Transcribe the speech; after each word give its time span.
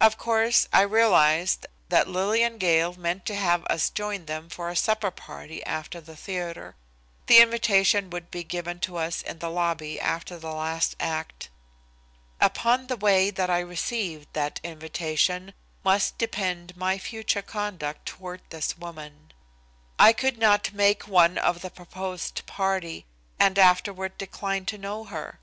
Of 0.00 0.16
course, 0.16 0.68
I 0.72 0.82
realized 0.82 1.66
that 1.88 2.06
Lillian 2.06 2.56
Gale 2.56 2.94
meant 2.94 3.26
to 3.26 3.34
have 3.34 3.64
us 3.66 3.90
join 3.90 4.26
them 4.26 4.48
for 4.48 4.68
a 4.68 4.76
supper 4.76 5.10
party 5.10 5.60
after 5.66 6.00
the 6.00 6.14
theatre. 6.14 6.76
The 7.26 7.38
invitation 7.38 8.08
would 8.10 8.30
be 8.30 8.44
given 8.44 8.78
to 8.86 8.96
us 8.96 9.22
in 9.22 9.40
the 9.40 9.50
lobby 9.50 9.98
after 9.98 10.38
the 10.38 10.52
last 10.52 10.94
act. 11.00 11.48
Upon 12.40 12.86
the 12.86 12.96
way 12.96 13.28
that 13.32 13.50
I 13.50 13.58
received 13.58 14.28
that 14.34 14.60
invitation 14.62 15.52
must 15.82 16.16
depend 16.16 16.76
my 16.76 16.96
future 16.96 17.42
conduct 17.42 18.06
toward 18.06 18.42
this 18.50 18.78
woman. 18.78 19.32
I 19.98 20.12
could 20.12 20.38
not 20.38 20.72
make 20.72 21.08
one 21.08 21.38
of 21.38 21.60
the 21.62 21.70
proposed 21.70 22.46
party 22.46 23.04
and 23.36 23.58
afterward 23.58 24.16
decline 24.16 24.64
to 24.66 24.78
know 24.78 25.02
her. 25.06 25.40